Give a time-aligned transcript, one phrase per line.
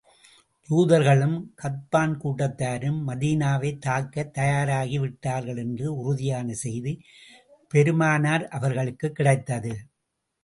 [0.69, 6.93] யூதர்களும், கத்பான் கூட்டத்தாரும் மதீனாவைத் தாக்கத் தயாராகி விட்டார்கள் என்ற உறுதியான செய்தி
[7.69, 9.73] பெருமானார் அவர்களுக்குக் கிடைத்தது.